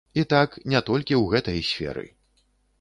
І 0.19 0.21
так 0.33 0.57
не 0.73 0.81
толькі 0.87 1.19
ў 1.21 1.37
гэтай 1.37 1.59
сферы. 1.71 2.05